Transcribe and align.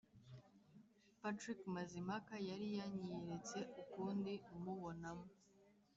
Patrick 1.19 1.59
Mazimpaka 1.75 2.33
yari 2.49 2.67
yanyiyeretse 2.79 3.57
ukundi, 3.83 4.33
mubonamo 4.61 5.27